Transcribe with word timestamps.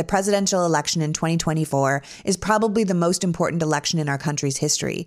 the 0.00 0.04
presidential 0.04 0.64
election 0.64 1.02
in 1.02 1.12
2024 1.12 2.02
is 2.24 2.38
probably 2.38 2.84
the 2.84 2.94
most 2.94 3.22
important 3.22 3.60
election 3.60 3.98
in 3.98 4.08
our 4.08 4.16
country's 4.16 4.56
history. 4.56 5.06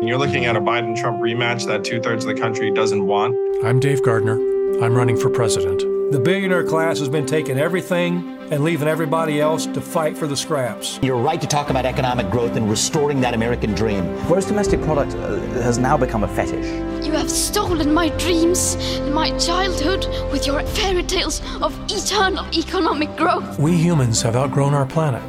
You're 0.00 0.16
looking 0.16 0.46
at 0.46 0.54
a 0.54 0.60
Biden 0.60 0.96
Trump 0.96 1.20
rematch 1.20 1.66
that 1.66 1.82
two 1.82 2.00
thirds 2.00 2.24
of 2.24 2.32
the 2.32 2.40
country 2.40 2.70
doesn't 2.70 3.04
want. 3.04 3.34
I'm 3.64 3.80
Dave 3.80 4.04
Gardner. 4.04 4.36
I'm 4.80 4.94
running 4.94 5.16
for 5.16 5.30
president. 5.30 5.89
The 6.10 6.18
billionaire 6.18 6.64
class 6.64 6.98
has 6.98 7.08
been 7.08 7.24
taking 7.24 7.56
everything 7.56 8.36
and 8.50 8.64
leaving 8.64 8.88
everybody 8.88 9.40
else 9.40 9.64
to 9.66 9.80
fight 9.80 10.18
for 10.18 10.26
the 10.26 10.36
scraps. 10.36 10.98
You're 11.04 11.16
right 11.16 11.40
to 11.40 11.46
talk 11.46 11.70
about 11.70 11.86
economic 11.86 12.32
growth 12.32 12.56
and 12.56 12.68
restoring 12.68 13.20
that 13.20 13.32
American 13.32 13.76
dream. 13.76 14.16
Gross 14.26 14.46
domestic 14.46 14.82
product 14.82 15.14
uh, 15.14 15.38
has 15.62 15.78
now 15.78 15.96
become 15.96 16.24
a 16.24 16.28
fetish. 16.34 16.66
You 17.06 17.12
have 17.12 17.30
stolen 17.30 17.94
my 17.94 18.08
dreams 18.18 18.74
and 18.98 19.14
my 19.14 19.38
childhood 19.38 20.04
with 20.32 20.48
your 20.48 20.64
fairy 20.64 21.04
tales 21.04 21.42
of 21.62 21.78
eternal 21.88 22.44
economic 22.58 23.16
growth. 23.16 23.60
We 23.60 23.76
humans 23.76 24.20
have 24.22 24.34
outgrown 24.34 24.74
our 24.74 24.86
planet. 24.86 25.22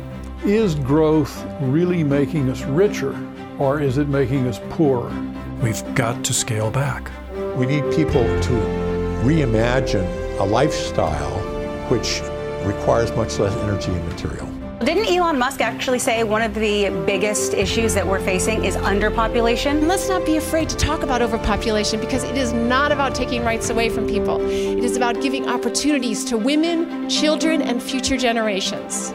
Is 0.44 0.74
growth 0.74 1.46
really 1.62 2.04
making 2.04 2.50
us 2.50 2.64
richer 2.64 3.16
or 3.60 3.82
is 3.82 4.00
it 4.00 4.08
making 4.08 4.48
us 4.48 4.60
poorer? 4.72 5.14
We've 5.62 5.94
got 5.94 6.26
to 6.26 6.34
scale 6.34 6.72
back. 6.72 7.12
We 7.56 7.68
need 7.68 7.84
people 7.94 8.24
to 8.24 8.52
reimagine 9.22 10.21
a 10.42 10.46
lifestyle 10.46 11.38
which 11.90 12.22
requires 12.66 13.16
much 13.16 13.38
less 13.38 13.56
energy 13.58 13.92
and 13.92 14.08
material. 14.10 14.48
Didn't 14.84 15.06
Elon 15.06 15.38
Musk 15.38 15.62
actually 15.62 16.00
say 16.00 16.24
one 16.24 16.42
of 16.42 16.56
the 16.56 16.90
biggest 17.06 17.54
issues 17.54 17.94
that 17.94 18.08
we're 18.08 18.20
facing 18.20 18.66
is 18.66 18.76
underpopulation? 18.78 19.88
Let's 19.88 20.10
not 20.10 20.26
be 20.26 20.38
afraid 20.38 20.68
to 20.70 20.76
talk 20.78 21.04
about 21.04 21.22
overpopulation 21.22 22.00
because 22.00 22.24
it 22.24 22.36
is 22.36 22.54
not 22.54 22.92
about 22.92 23.14
taking 23.14 23.44
rights 23.44 23.70
away 23.70 23.90
from 23.90 24.08
people. 24.08 24.42
It 24.42 24.84
is 24.84 24.98
about 24.98 25.22
giving 25.22 25.48
opportunities 25.48 26.26
to 26.26 26.40
women, 26.40 27.08
children, 27.08 27.62
and 27.62 27.82
future 27.82 28.18
generations. 28.18 29.14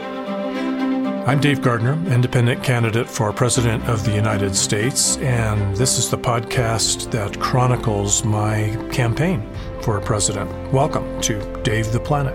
I'm 1.27 1.39
Dave 1.41 1.61
Gardner, 1.61 1.93
independent 2.09 2.63
candidate 2.63 3.09
for 3.09 3.33
President 3.33 3.83
of 3.89 4.05
the 4.05 4.15
United 4.15 4.55
States, 4.55 5.17
and 5.17 5.75
this 5.75 5.99
is 5.99 6.09
the 6.09 6.17
podcast 6.17 7.11
that 7.11 7.37
chronicles 7.37 8.23
my 8.23 8.73
campaign 8.93 9.45
for 9.81 9.99
president. 9.99 10.49
Welcome 10.71 11.19
to 11.23 11.61
Dave 11.63 11.91
the 11.91 11.99
Planet. 11.99 12.33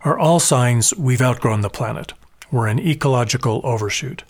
are 0.05 0.19
all 0.19 0.41
signs 0.41 0.95
we've 0.97 1.23
outgrown 1.23 1.61
the 1.61 1.71
planet. 1.71 2.15
We're 2.51 2.69
in 2.69 2.79
ecological 2.79 3.61
overshoot. 3.63 4.25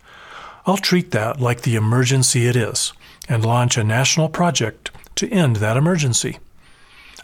I'll 0.66 0.76
treat 0.76 1.12
that 1.12 1.40
like 1.40 1.62
the 1.62 1.76
emergency 1.76 2.48
it 2.48 2.56
is 2.56 2.92
and 3.28 3.44
launch 3.44 3.76
a 3.76 3.84
national 3.84 4.28
project 4.28 4.90
to 5.14 5.30
end 5.30 5.56
that 5.56 5.76
emergency. 5.76 6.40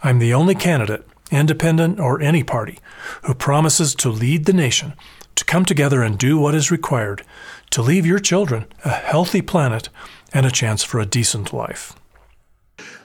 I'm 0.01 0.21
the 0.21 0.33
only 0.33 0.55
candidate, 0.55 1.05
independent 1.33 1.99
or 1.99 2.21
any 2.21 2.45
party, 2.45 2.79
who 3.25 3.35
promises 3.35 3.97
to 3.97 4.11
lead 4.11 4.45
the 4.45 4.53
nation 4.53 4.95
to 5.35 5.45
come 5.45 5.65
together 5.65 6.03
and 6.03 6.17
do 6.17 6.39
what 6.39 6.55
is 6.55 6.71
required 6.71 7.25
to 7.71 7.83
leave 7.83 8.07
your 8.07 8.21
children 8.21 8.67
a 8.85 8.91
healthy 8.91 9.43
planet 9.43 9.89
and 10.33 10.47
a 10.47 10.51
chance 10.51 10.85
for 10.85 11.01
a 11.01 11.07
decent 11.07 11.53
life. 11.53 11.95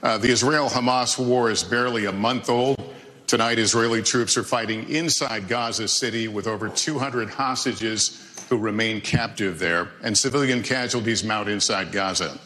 Uh, 0.04 0.18
the 0.18 0.28
Israel 0.28 0.68
Hamas 0.68 1.18
war 1.18 1.50
is 1.50 1.64
barely 1.64 2.04
a 2.04 2.12
month 2.12 2.48
old. 2.48 2.80
Tonight, 3.26 3.58
Israeli 3.58 4.02
troops 4.02 4.38
are 4.38 4.44
fighting 4.44 4.88
inside 4.88 5.48
Gaza 5.48 5.88
City 5.88 6.28
with 6.28 6.46
over 6.46 6.68
200 6.68 7.28
hostages 7.28 8.27
who 8.48 8.56
remain 8.56 9.00
captive 9.00 9.58
there, 9.58 9.90
and 10.02 10.16
civilian 10.16 10.62
casualties 10.62 11.24
mount 11.24 11.48
inside 11.48 11.92
Gaza. 11.92 12.38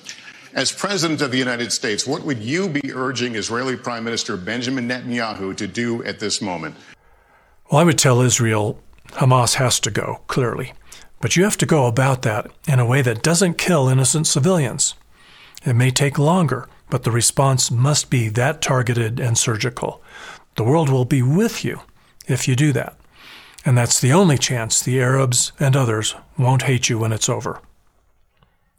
As 0.54 0.70
President 0.70 1.22
of 1.22 1.30
the 1.30 1.38
United 1.38 1.72
States, 1.72 2.06
what 2.06 2.22
would 2.24 2.38
you 2.38 2.68
be 2.68 2.92
urging 2.92 3.36
Israeli 3.36 3.76
Prime 3.76 4.04
Minister 4.04 4.36
Benjamin 4.36 4.88
Netanyahu 4.88 5.56
to 5.56 5.66
do 5.66 6.02
at 6.04 6.20
this 6.20 6.42
moment? 6.42 6.74
Well, 7.70 7.80
I 7.80 7.84
would 7.84 7.98
tell 7.98 8.20
Israel 8.20 8.78
Hamas 9.12 9.54
has 9.54 9.80
to 9.80 9.90
go, 9.90 10.20
clearly. 10.26 10.72
But 11.20 11.36
you 11.36 11.44
have 11.44 11.56
to 11.58 11.66
go 11.66 11.86
about 11.86 12.22
that 12.22 12.50
in 12.66 12.80
a 12.80 12.86
way 12.86 13.00
that 13.02 13.22
doesn't 13.22 13.58
kill 13.58 13.88
innocent 13.88 14.26
civilians. 14.26 14.94
It 15.64 15.74
may 15.74 15.90
take 15.90 16.19
longer, 16.19 16.69
but 16.90 17.04
the 17.04 17.10
response 17.10 17.70
must 17.70 18.10
be 18.10 18.28
that 18.30 18.60
targeted 18.60 19.20
and 19.20 19.38
surgical. 19.38 20.02
The 20.56 20.64
world 20.64 20.90
will 20.90 21.04
be 21.04 21.22
with 21.22 21.64
you 21.64 21.80
if 22.26 22.48
you 22.48 22.56
do 22.56 22.72
that. 22.72 22.96
And 23.65 23.78
that's 23.78 24.00
the 24.00 24.12
only 24.12 24.39
chance 24.39 24.83
the 24.83 25.00
Arabs 25.00 25.53
and 25.61 25.77
others 25.77 26.15
won't 26.37 26.62
hate 26.62 26.89
you 26.89 26.99
when 26.99 27.12
it's 27.12 27.28
over. 27.28 27.61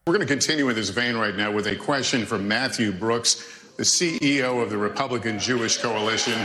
We're 0.06 0.14
going 0.14 0.28
to 0.28 0.34
continue 0.34 0.68
in 0.68 0.76
this 0.76 0.90
vein 0.90 1.16
right 1.16 1.36
now 1.36 1.52
with 1.52 1.68
a 1.68 1.76
question 1.78 2.26
from 2.26 2.46
Matthew 2.46 2.92
Brooks, 2.92 3.36
the 3.78 3.84
CEO 3.84 4.62
of 4.62 4.70
the 4.70 4.78
Republican 4.78 5.40
Jewish 5.40 5.78
Coalition, 5.78 6.38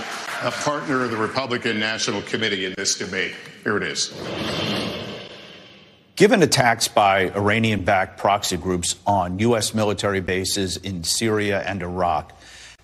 a 0.43 0.53
partner 0.53 1.03
of 1.03 1.11
the 1.11 1.17
Republican 1.17 1.81
National 1.81 2.23
Committee 2.23 2.67
in 2.67 2.75
this 2.77 2.97
debate. 2.97 3.35
Here 3.65 3.77
it 3.77 3.83
is. 3.83 4.15
Given 6.15 6.43
attacks 6.43 6.87
by 6.87 7.31
Iranian 7.33 7.85
backed 7.85 8.19
proxy 8.19 8.57
groups 8.57 8.97
on 9.07 9.39
U.S. 9.41 9.75
military 9.75 10.21
bases 10.21 10.77
in 10.77 11.03
Syria 11.03 11.63
and 11.63 11.83
Iraq, 11.83 12.33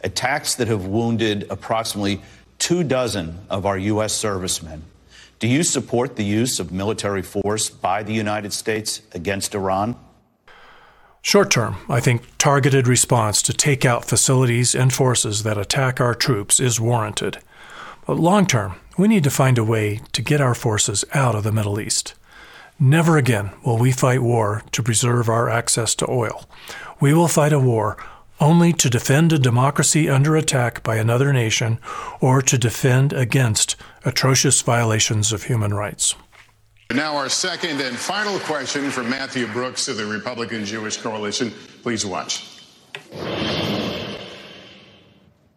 attacks 0.03 0.57
that 0.57 0.69
have 0.69 0.87
wounded 0.87 1.47
approximately 1.51 2.21
two 2.59 2.85
dozen 2.85 3.39
of 3.49 3.65
our 3.67 3.79
U.S. 3.79 4.13
servicemen, 4.13 4.83
do 5.45 5.51
you 5.51 5.63
support 5.63 6.17
the 6.17 6.25
use 6.25 6.59
of 6.59 6.73
military 6.73 7.21
force 7.21 7.69
by 7.69 8.03
the 8.03 8.15
United 8.15 8.51
States 8.51 9.03
against 9.13 9.55
Iran? 9.55 9.95
Short 11.21 11.51
term, 11.51 11.77
I 11.87 12.01
think 12.01 12.23
targeted 12.39 12.89
response 12.89 13.43
to 13.43 13.53
take 13.53 13.85
out 13.85 14.07
facilities 14.07 14.75
and 14.75 14.91
forces 14.91 15.43
that 15.43 15.59
attack 15.59 16.01
our 16.01 16.15
troops 16.15 16.61
is 16.61 16.81
warranted. 16.81 17.41
But 18.07 18.19
long 18.19 18.47
term, 18.47 18.77
we 18.97 19.07
need 19.07 19.23
to 19.25 19.31
find 19.31 19.59
a 19.59 19.65
way 19.65 20.01
to 20.13 20.23
get 20.23 20.41
our 20.41 20.55
forces 20.55 21.05
out 21.13 21.35
of 21.35 21.45
the 21.45 21.53
Middle 21.53 21.79
East. 21.79 22.15
Never 22.81 23.19
again 23.19 23.51
will 23.67 23.77
we 23.77 23.93
fight 23.93 24.23
war 24.23 24.63
to 24.73 24.83
preserve 24.83 25.29
our 25.29 25.51
access 25.51 25.95
to 25.97 26.11
oil. 26.11 26.49
We 27.01 27.13
will 27.13 27.29
fight 27.29 27.53
a 27.53 27.61
war 27.61 27.99
only 28.41 28.73
to 28.73 28.91
defend 28.91 29.33
a 29.33 29.39
democracy 29.39 30.09
under 30.09 30.37
attack 30.37 30.83
by 30.83 30.97
another 30.97 31.33
nation 31.33 31.79
or 32.21 32.43
to 32.43 32.59
defend 32.59 33.13
against 33.13 33.77
atrocious 34.05 34.61
violations 34.63 35.33
of 35.33 35.45
human 35.45 35.73
rights. 35.73 36.15
Now, 36.93 37.17
our 37.17 37.29
second 37.29 37.81
and 37.81 37.97
final 37.97 38.39
question 38.41 38.91
from 38.91 39.09
Matthew 39.09 39.47
Brooks 39.49 39.89
of 39.89 39.97
the 39.97 40.07
Republican 40.07 40.65
Jewish 40.65 40.99
Coalition. 40.99 41.51
Please 41.83 42.05
watch. 42.05 42.51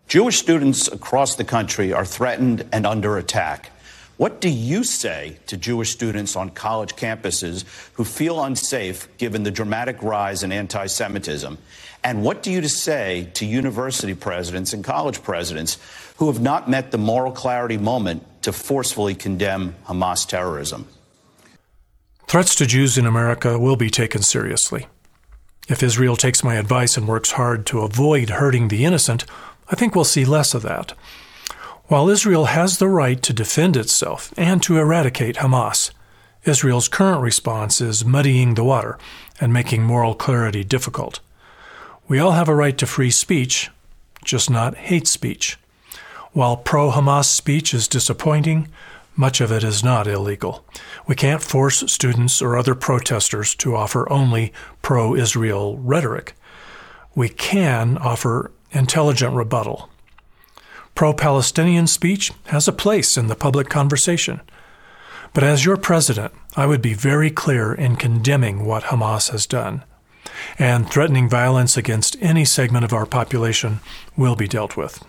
Jewish 0.07 0.37
students 0.37 0.87
across 0.87 1.35
the 1.35 1.43
country 1.43 1.91
are 1.91 2.05
threatened 2.05 2.67
and 2.71 2.85
under 2.85 3.17
attack. 3.17 3.71
What 4.17 4.41
do 4.41 4.49
you 4.49 4.83
say 4.83 5.37
to 5.45 5.57
Jewish 5.57 5.91
students 5.91 6.35
on 6.35 6.49
college 6.49 6.95
campuses 6.95 7.65
who 7.93 8.03
feel 8.03 8.43
unsafe 8.43 9.15
given 9.17 9.43
the 9.43 9.51
dramatic 9.51 10.01
rise 10.01 10.41
in 10.41 10.51
anti 10.51 10.87
Semitism? 10.87 11.57
And 12.03 12.23
what 12.23 12.41
do 12.41 12.51
you 12.51 12.67
say 12.67 13.29
to 13.35 13.45
university 13.45 14.15
presidents 14.15 14.73
and 14.73 14.83
college 14.83 15.21
presidents 15.21 15.77
who 16.17 16.27
have 16.27 16.41
not 16.41 16.67
met 16.67 16.89
the 16.89 16.97
moral 16.97 17.31
clarity 17.31 17.77
moment 17.77 18.23
to 18.41 18.51
forcefully 18.51 19.13
condemn 19.13 19.75
Hamas 19.85 20.27
terrorism? 20.27 20.87
Threats 22.27 22.55
to 22.55 22.65
Jews 22.65 22.97
in 22.97 23.05
America 23.05 23.59
will 23.59 23.75
be 23.75 23.89
taken 23.89 24.23
seriously. 24.23 24.87
If 25.69 25.83
Israel 25.83 26.15
takes 26.15 26.43
my 26.43 26.55
advice 26.55 26.97
and 26.97 27.07
works 27.07 27.31
hard 27.31 27.65
to 27.67 27.81
avoid 27.81 28.31
hurting 28.31 28.69
the 28.69 28.83
innocent, 28.83 29.25
I 29.69 29.75
think 29.75 29.93
we'll 29.93 30.05
see 30.05 30.25
less 30.25 30.53
of 30.53 30.63
that. 30.63 30.93
While 31.87 32.09
Israel 32.09 32.45
has 32.45 32.79
the 32.79 32.89
right 32.89 33.21
to 33.23 33.31
defend 33.31 33.77
itself 33.77 34.33
and 34.35 34.61
to 34.63 34.77
eradicate 34.77 35.37
Hamas, 35.37 35.91
Israel's 36.43 36.89
current 36.89 37.21
response 37.21 37.79
is 37.79 38.03
muddying 38.03 38.55
the 38.55 38.63
water 38.65 38.99
and 39.39 39.53
making 39.53 39.83
moral 39.83 40.13
clarity 40.13 40.65
difficult. 40.65 41.21
We 42.09 42.19
all 42.19 42.31
have 42.31 42.49
a 42.49 42.55
right 42.55 42.77
to 42.79 42.85
free 42.85 43.09
speech, 43.09 43.69
just 44.25 44.49
not 44.49 44.75
hate 44.75 45.07
speech. 45.07 45.57
While 46.33 46.57
pro 46.57 46.91
Hamas 46.91 47.27
speech 47.27 47.73
is 47.73 47.87
disappointing, 47.87 48.67
much 49.15 49.39
of 49.39 49.49
it 49.49 49.63
is 49.63 49.81
not 49.81 50.07
illegal. 50.07 50.65
We 51.07 51.15
can't 51.15 51.41
force 51.41 51.89
students 51.89 52.41
or 52.41 52.57
other 52.57 52.75
protesters 52.75 53.55
to 53.55 53.77
offer 53.77 54.11
only 54.11 54.51
pro 54.81 55.15
Israel 55.15 55.77
rhetoric. 55.77 56.35
We 57.15 57.29
can 57.29 57.97
offer 57.97 58.51
intelligent 58.73 59.33
rebuttal 59.33 59.89
pro 60.97 61.13
Palestinian 61.13 61.85
speech 61.85 62.33
has 62.47 62.67
a 62.67 62.73
place 62.73 63.17
in 63.17 63.27
the 63.27 63.35
public 63.35 63.69
conversation. 63.69 64.41
But 65.31 65.43
as 65.43 65.63
your 65.63 65.77
president, 65.77 66.33
I 66.55 66.65
would 66.65 66.81
be 66.81 66.95
very 66.95 67.29
clear 67.29 67.71
in 67.71 67.97
condemning 67.97 68.65
what 68.65 68.85
Hamas 68.85 69.29
has 69.29 69.45
done. 69.45 69.83
And 70.57 70.89
threatening 70.89 71.29
violence 71.29 71.77
against 71.77 72.17
any 72.19 72.45
segment 72.45 72.83
of 72.83 72.93
our 72.93 73.05
population 73.05 73.79
will 74.17 74.35
be 74.35 74.47
dealt 74.47 74.75
with. 74.75 75.03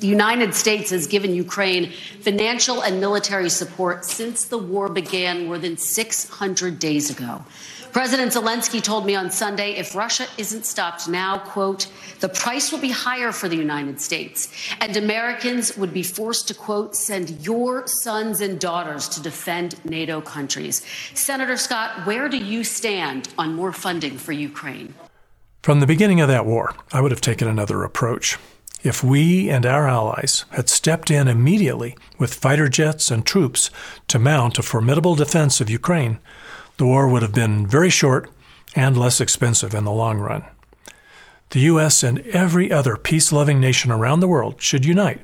The 0.00 0.06
United 0.06 0.54
States 0.54 0.90
has 0.90 1.06
given 1.06 1.34
Ukraine 1.34 1.92
financial 2.20 2.80
and 2.80 3.00
military 3.00 3.50
support 3.50 4.06
since 4.06 4.46
the 4.46 4.56
war 4.56 4.88
began 4.88 5.44
more 5.44 5.58
than 5.58 5.76
600 5.76 6.78
days 6.78 7.10
ago. 7.10 7.44
President 7.92 8.32
Zelensky 8.32 8.82
told 8.82 9.04
me 9.04 9.14
on 9.14 9.30
Sunday 9.30 9.72
if 9.72 9.94
Russia 9.94 10.26
isn't 10.38 10.64
stopped 10.64 11.06
now, 11.06 11.38
quote, 11.38 11.88
the 12.20 12.30
price 12.30 12.72
will 12.72 12.78
be 12.78 12.90
higher 12.90 13.30
for 13.30 13.48
the 13.48 13.56
United 13.56 14.00
States, 14.00 14.48
and 14.80 14.96
Americans 14.96 15.76
would 15.76 15.92
be 15.92 16.02
forced 16.02 16.48
to, 16.48 16.54
quote, 16.54 16.96
send 16.96 17.44
your 17.44 17.86
sons 17.86 18.40
and 18.40 18.58
daughters 18.58 19.06
to 19.10 19.20
defend 19.20 19.84
NATO 19.84 20.22
countries. 20.22 20.86
Senator 21.14 21.58
Scott, 21.58 22.06
where 22.06 22.28
do 22.28 22.38
you 22.38 22.64
stand 22.64 23.28
on 23.36 23.54
more 23.54 23.72
funding 23.72 24.16
for 24.16 24.32
Ukraine? 24.32 24.94
From 25.62 25.80
the 25.80 25.86
beginning 25.86 26.22
of 26.22 26.28
that 26.28 26.46
war, 26.46 26.74
I 26.90 27.02
would 27.02 27.10
have 27.10 27.20
taken 27.20 27.48
another 27.48 27.82
approach. 27.82 28.38
If 28.82 29.04
we 29.04 29.50
and 29.50 29.66
our 29.66 29.86
allies 29.86 30.46
had 30.50 30.70
stepped 30.70 31.10
in 31.10 31.28
immediately 31.28 31.96
with 32.18 32.32
fighter 32.32 32.68
jets 32.68 33.10
and 33.10 33.26
troops 33.26 33.70
to 34.08 34.18
mount 34.18 34.58
a 34.58 34.62
formidable 34.62 35.14
defense 35.14 35.60
of 35.60 35.68
Ukraine, 35.68 36.18
the 36.78 36.86
war 36.86 37.06
would 37.06 37.20
have 37.20 37.34
been 37.34 37.66
very 37.66 37.90
short 37.90 38.30
and 38.74 38.96
less 38.96 39.20
expensive 39.20 39.74
in 39.74 39.84
the 39.84 39.92
long 39.92 40.18
run. 40.18 40.44
The 41.50 41.60
U.S. 41.60 42.02
and 42.02 42.20
every 42.28 42.72
other 42.72 42.96
peace 42.96 43.32
loving 43.32 43.60
nation 43.60 43.90
around 43.90 44.20
the 44.20 44.28
world 44.28 44.62
should 44.62 44.86
unite 44.86 45.20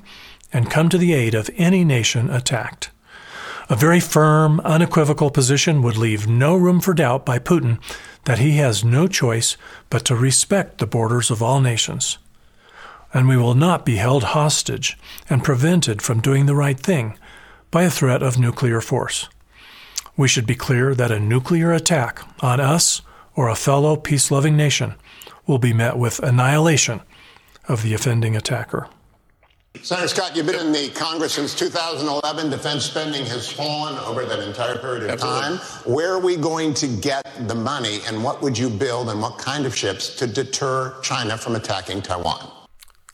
and 0.52 0.70
come 0.70 0.90
to 0.90 0.98
the 0.98 1.14
aid 1.14 1.34
of 1.34 1.48
any 1.56 1.82
nation 1.82 2.28
attacked. 2.28 2.90
A 3.70 3.76
very 3.76 4.00
firm, 4.00 4.60
unequivocal 4.60 5.30
position 5.30 5.82
would 5.82 5.96
leave 5.96 6.26
no 6.28 6.56
room 6.56 6.80
for 6.80 6.92
doubt 6.92 7.24
by 7.24 7.38
Putin 7.38 7.80
that 8.24 8.38
he 8.38 8.58
has 8.58 8.84
no 8.84 9.06
choice 9.06 9.56
but 9.88 10.04
to 10.04 10.14
respect 10.14 10.78
the 10.78 10.86
borders 10.86 11.30
of 11.30 11.42
all 11.42 11.60
nations. 11.60 12.18
And 13.16 13.28
we 13.28 13.36
will 13.36 13.54
not 13.54 13.86
be 13.86 13.96
held 13.96 14.24
hostage 14.24 14.98
and 15.30 15.42
prevented 15.42 16.02
from 16.02 16.20
doing 16.20 16.46
the 16.46 16.54
right 16.54 16.78
thing 16.78 17.18
by 17.70 17.84
a 17.84 17.90
threat 17.90 18.22
of 18.22 18.38
nuclear 18.38 18.80
force 18.80 19.28
we 20.16 20.28
should 20.28 20.46
be 20.46 20.54
clear 20.54 20.94
that 20.94 21.10
a 21.10 21.20
nuclear 21.20 21.72
attack 21.72 22.20
on 22.40 22.58
us 22.58 23.02
or 23.34 23.48
a 23.48 23.54
fellow 23.54 23.96
peace 23.96 24.30
loving 24.30 24.56
nation 24.56 24.94
will 25.46 25.58
be 25.58 25.72
met 25.72 25.98
with 25.98 26.18
annihilation 26.20 27.02
of 27.68 27.82
the 27.82 27.92
offending 27.92 28.34
attacker. 28.34 28.88
Senator 29.82 30.08
Scott, 30.08 30.34
you've 30.34 30.46
been 30.46 30.66
in 30.66 30.72
the 30.72 30.88
Congress 30.94 31.34
since 31.34 31.54
2011. 31.54 32.48
Defense 32.48 32.86
spending 32.86 33.26
has 33.26 33.52
fallen 33.52 33.98
over 33.98 34.24
that 34.24 34.38
entire 34.38 34.78
period 34.78 35.02
of 35.02 35.10
Absolutely. 35.10 35.58
time. 35.58 35.58
Where 35.84 36.14
are 36.14 36.18
we 36.18 36.36
going 36.36 36.72
to 36.74 36.86
get 36.86 37.30
the 37.46 37.54
money, 37.54 38.00
and 38.06 38.24
what 38.24 38.40
would 38.40 38.56
you 38.56 38.70
build, 38.70 39.10
and 39.10 39.20
what 39.20 39.36
kind 39.36 39.66
of 39.66 39.76
ships 39.76 40.16
to 40.16 40.26
deter 40.26 40.98
China 41.02 41.36
from 41.36 41.56
attacking 41.56 42.00
Taiwan? 42.00 42.50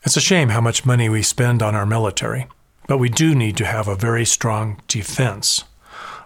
It's 0.05 0.17
a 0.17 0.21
shame 0.21 0.49
how 0.49 0.59
much 0.59 0.85
money 0.85 1.07
we 1.07 1.23
spend 1.23 1.63
on 1.63 1.75
our 1.75 1.85
military, 1.85 2.47
but 2.87 2.97
we 2.97 3.07
do 3.07 3.33
need 3.33 3.55
to 3.55 3.65
have 3.65 3.87
a 3.87 3.95
very 3.95 4.25
strong 4.25 4.81
defense. 4.89 5.63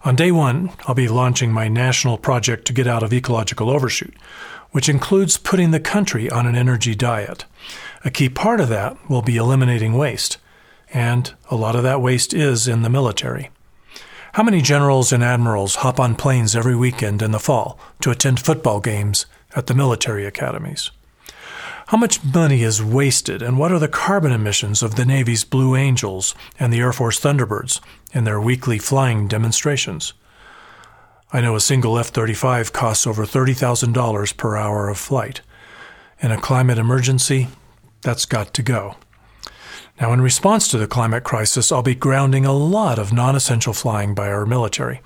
On 0.04 0.16
day 0.16 0.32
one, 0.32 0.72
I'll 0.88 0.96
be 0.96 1.08
launching 1.08 1.52
my 1.52 1.68
national 1.68 2.18
project 2.18 2.66
to 2.66 2.74
get 2.74 2.88
out 2.88 3.04
of 3.04 3.14
ecological 3.14 3.70
overshoot, 3.70 4.16
which 4.72 4.90
includes 4.90 5.38
putting 5.38 5.70
the 5.70 5.80
country 5.80 6.28
on 6.28 6.48
an 6.48 6.56
energy 6.56 6.96
diet. 6.96 7.46
A 8.04 8.10
key 8.10 8.30
part 8.30 8.60
of 8.60 8.70
that 8.70 8.98
will 9.08 9.22
be 9.22 9.38
eliminating 9.38 9.94
waste, 9.94 10.40
and 10.92 11.36
a 11.52 11.56
lot 11.56 11.76
of 11.76 11.84
that 11.84 12.02
waste 12.02 12.34
is 12.34 12.68
in 12.68 12.82
the 12.82 12.90
military. 12.90 13.52
How 14.34 14.42
many 14.42 14.64
generals 14.64 15.14
and 15.14 15.24
admirals 15.24 15.76
hop 15.76 16.00
on 16.00 16.16
planes 16.16 16.56
every 16.56 16.76
weekend 16.76 17.22
in 17.22 17.30
the 17.30 17.40
fall 17.40 17.80
to 18.02 18.10
attend 18.10 18.40
football 18.40 18.80
games 18.80 19.28
at 19.56 19.68
the 19.68 19.76
military 19.76 20.26
academies? 20.26 20.90
How 21.88 21.96
much 21.96 22.22
money 22.22 22.64
is 22.64 22.84
wasted, 22.84 23.42
and 23.42 23.58
what 23.58 23.72
are 23.72 23.80
the 23.80 23.88
carbon 23.88 24.34
emissions 24.34 24.84
of 24.84 24.96
the 24.96 25.06
Navy's 25.06 25.46
Blue 25.46 25.74
Angels 25.74 26.36
and 26.60 26.74
the 26.74 26.80
Air 26.80 26.92
Force 26.92 27.18
Thunderbirds 27.18 27.80
in 28.12 28.26
their 28.26 28.42
weekly 28.42 28.78
flying 28.78 29.30
demonstrations? 29.30 30.12
I 31.32 31.40
know 31.40 31.56
a 31.56 31.62
single 31.62 31.98
F 31.98 32.08
35 32.08 32.74
costs 32.74 33.08
over 33.08 33.26
$30,000 33.26 34.36
per 34.36 34.58
hour 34.58 34.90
of 34.90 34.98
flight. 34.98 35.40
In 36.20 36.30
a 36.30 36.42
climate 36.42 36.78
emergency, 36.78 37.48
that's 38.02 38.26
got 38.26 38.54
to 38.56 38.62
go. 38.62 38.98
Now, 40.02 40.12
in 40.12 40.20
response 40.20 40.68
to 40.68 40.78
the 40.78 40.88
climate 40.88 41.24
crisis, 41.24 41.72
I'll 41.72 41.84
be 41.84 41.96
grounding 41.96 42.46
a 42.46 42.52
lot 42.52 43.00
of 43.00 43.14
non 43.14 43.34
essential 43.34 43.72
flying 43.72 44.14
by 44.14 44.28
our 44.28 44.46
military 44.46 45.00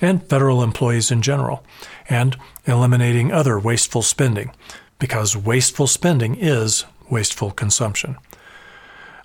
and 0.00 0.22
federal 0.28 0.62
employees 0.62 1.10
in 1.10 1.20
general, 1.20 1.64
and 2.08 2.36
eliminating 2.64 3.32
other 3.32 3.58
wasteful 3.58 4.02
spending 4.02 4.52
because 4.98 5.36
wasteful 5.36 5.86
spending 5.86 6.34
is 6.34 6.84
wasteful 7.10 7.50
consumption. 7.50 8.16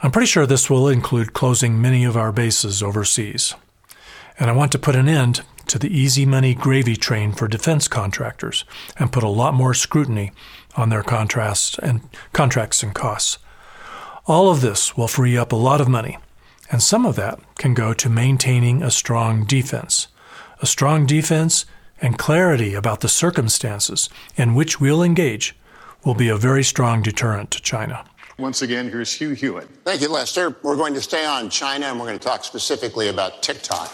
I'm 0.01 0.12
pretty 0.12 0.27
sure 0.27 0.46
this 0.46 0.70
will 0.70 0.89
include 0.89 1.34
closing 1.34 1.82
many 1.82 2.03
of 2.03 2.18
our 2.18 2.32
bases 2.32 2.84
overseas. 2.84 3.56
And 4.38 4.50
I 4.50 4.53
want 4.53 4.72
to 4.74 4.80
put 4.80 4.96
an 4.96 5.08
end 5.08 5.42
to 5.68 5.80
the 5.80 5.96
easy 5.98 6.25
money 6.25 6.53
gravy 6.53 6.96
train 6.96 7.32
for 7.32 7.48
defense 7.48 7.88
contractors 7.88 8.65
and 8.98 9.12
put 9.12 9.24
a 9.24 9.30
lot 9.30 9.53
more 9.53 9.74
scrutiny 9.74 10.32
on 10.75 10.89
their 10.89 11.03
contracts 11.03 11.77
and 11.80 12.01
contracts 12.34 12.84
and 12.84 12.94
costs. 12.94 13.38
All 14.25 14.50
of 14.50 14.62
this 14.62 14.98
will 14.98 15.08
free 15.08 15.38
up 15.38 15.51
a 15.51 15.58
lot 15.58 15.82
of 15.82 15.88
money, 15.88 16.18
and 16.72 16.82
some 16.82 17.06
of 17.06 17.15
that 17.15 17.39
can 17.56 17.74
go 17.74 17.94
to 17.94 18.10
maintaining 18.10 18.82
a 18.82 18.92
strong 18.92 19.46
defense. 19.46 20.08
A 20.62 20.65
strong 20.65 21.06
defense 21.06 21.65
and 22.01 22.18
clarity 22.18 22.74
about 22.74 23.01
the 23.01 23.10
circumstances 23.10 24.10
in 24.36 24.53
which 24.56 24.80
we'll 24.80 25.03
engage 25.03 25.56
will 26.05 26.15
be 26.15 26.29
a 26.29 26.38
very 26.38 26.63
strong 26.63 27.01
deterrent 27.01 27.51
to 27.51 27.62
China. 27.62 28.05
Once 28.38 28.62
again, 28.62 28.89
here's 28.89 29.13
Hugh 29.13 29.31
Hewitt. 29.31 29.67
Thank 29.86 30.01
you, 30.01 30.10
Lester. 30.10 30.55
We're 30.63 30.75
going 30.75 30.93
to 30.95 31.01
stay 31.01 31.25
on 31.25 31.50
China 31.50 31.86
and 31.86 32.00
we're 32.00 32.07
going 32.07 32.17
to 32.17 32.27
talk 32.27 32.43
specifically 32.43 33.10
about 33.10 33.43
TikTok. 33.43 33.91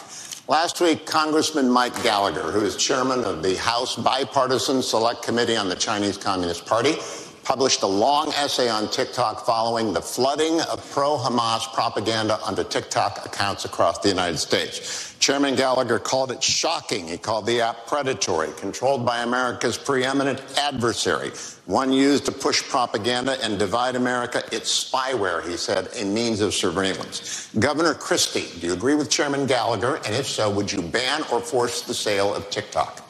Last 0.47 0.81
week, 0.81 1.05
Congressman 1.05 1.69
Mike 1.69 2.01
Gallagher, 2.01 2.51
who 2.51 2.61
is 2.61 2.75
chairman 2.75 3.23
of 3.23 3.43
the 3.43 3.55
House 3.57 3.95
Bipartisan 3.95 4.81
Select 4.81 5.21
Committee 5.21 5.55
on 5.55 5.69
the 5.69 5.75
Chinese 5.75 6.17
Communist 6.17 6.65
Party, 6.65 6.95
published 7.43 7.81
a 7.81 7.87
long 7.87 8.31
essay 8.33 8.69
on 8.69 8.89
TikTok 8.89 9.45
following 9.45 9.93
the 9.93 10.01
flooding 10.01 10.61
of 10.61 10.89
pro 10.91 11.17
Hamas 11.17 11.71
propaganda 11.73 12.39
onto 12.43 12.63
TikTok 12.63 13.25
accounts 13.25 13.65
across 13.65 13.99
the 13.99 14.09
United 14.09 14.37
States. 14.37 15.15
Chairman 15.19 15.55
Gallagher 15.55 15.99
called 15.99 16.31
it 16.31 16.41
shocking. 16.41 17.07
He 17.07 17.17
called 17.17 17.45
the 17.45 17.61
app 17.61 17.87
predatory, 17.87 18.49
controlled 18.57 19.05
by 19.05 19.21
America's 19.23 19.77
preeminent 19.77 20.41
adversary, 20.57 21.31
one 21.65 21.91
used 21.91 22.25
to 22.25 22.31
push 22.31 22.63
propaganda 22.63 23.37
and 23.43 23.59
divide 23.59 23.95
America. 23.95 24.41
It's 24.51 24.89
spyware, 24.89 25.47
he 25.47 25.57
said, 25.57 25.89
a 25.95 26.05
means 26.05 26.41
of 26.41 26.53
surveillance. 26.53 27.49
Governor 27.59 27.93
Christie, 27.93 28.47
do 28.59 28.67
you 28.67 28.73
agree 28.73 28.95
with 28.95 29.09
Chairman 29.09 29.45
Gallagher? 29.45 29.97
And 29.97 30.15
if 30.15 30.25
so, 30.25 30.49
would 30.49 30.71
you 30.71 30.81
ban 30.81 31.23
or 31.31 31.39
force 31.39 31.81
the 31.81 31.93
sale 31.93 32.33
of 32.33 32.49
TikTok? 32.49 33.05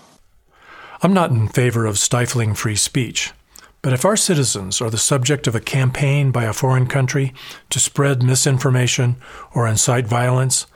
I'm 1.01 1.13
not 1.13 1.31
in 1.31 1.47
favor 1.47 1.85
of 1.85 1.97
stifling 1.97 2.53
free 2.55 2.75
speech, 2.75 3.31
But 3.81 3.93
if 3.93 4.03
our 4.03 4.17
citizens 4.17 4.81
are 4.81 4.89
the 4.89 4.97
subject 4.97 5.47
of 5.47 5.55
a 5.55 5.61
campaign 5.61 6.31
by 6.31 6.43
a 6.43 6.53
foreign 6.53 6.87
country 6.87 7.33
to 7.69 7.79
spread 7.79 8.21
misinformation 8.21 9.15
or 9.53 9.67
incite 9.67 10.05
violence, 10.05 10.67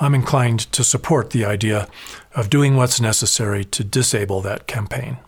I'm 0.00 0.14
inclined 0.14 0.60
to 0.72 0.82
support 0.82 1.30
the 1.30 1.44
idea 1.44 1.88
of 2.34 2.50
doing 2.50 2.76
what's 2.76 3.00
necessary 3.00 3.64
to 3.64 3.84
disable 3.84 4.40
that 4.42 4.66
campaign. 4.66 5.18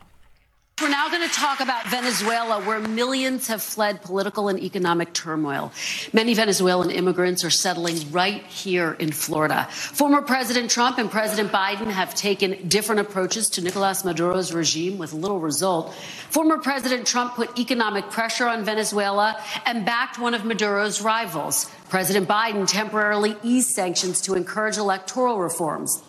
We're 0.81 0.89
now 0.89 1.11
going 1.11 1.29
to 1.29 1.35
talk 1.35 1.61
about 1.61 1.87
Venezuela, 1.89 2.65
where 2.65 2.81
millions 2.81 3.49
have 3.49 3.63
fled 3.63 4.01
political 4.01 4.49
and 4.49 4.59
economic 4.59 5.13
turmoil. 5.13 5.73
Many 6.15 6.33
Venezuelan 6.33 6.91
immigrants 6.91 7.45
are 7.45 7.51
settling 7.51 8.11
right 8.11 8.43
here 8.45 8.93
in 8.95 9.13
Florida. 9.13 9.67
Former 9.71 10.23
President 10.23 10.71
Trump 10.71 10.97
and 10.97 11.11
President 11.11 11.53
Biden 11.53 11.89
have 11.89 12.15
taken 12.15 12.67
different 12.67 13.03
approaches 13.03 13.51
to 13.51 13.61
Nicolas 13.61 14.05
Maduro's 14.05 14.55
regime 14.55 14.97
with 14.97 15.13
little 15.13 15.39
result. 15.39 15.93
Former 16.31 16.57
President 16.57 17.07
Trump 17.07 17.35
put 17.35 17.59
economic 17.59 18.09
pressure 18.09 18.49
on 18.49 18.65
Venezuela 18.65 19.39
and 19.67 19.85
backed 19.85 20.19
one 20.19 20.33
of 20.33 20.47
Maduro's 20.47 21.03
rivals. 21.03 21.71
President 21.91 22.27
Biden 22.27 22.67
temporarily 22.67 23.37
eased 23.43 23.69
sanctions 23.69 24.23
to 24.23 24.33
encourage 24.33 24.79
electoral 24.79 25.41
reforms. 25.41 26.03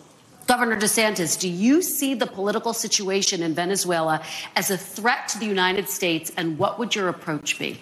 Governor 0.52 0.76
DeSantis, 0.76 1.40
do 1.40 1.48
you 1.48 1.80
see 1.80 2.12
the 2.12 2.26
political 2.26 2.74
situation 2.74 3.42
in 3.42 3.54
Venezuela 3.54 4.20
as 4.54 4.70
a 4.70 4.76
threat 4.76 5.26
to 5.28 5.38
the 5.38 5.46
United 5.46 5.88
States, 5.88 6.30
and 6.36 6.58
what 6.58 6.78
would 6.78 6.94
your 6.94 7.08
approach 7.08 7.58
be? 7.58 7.80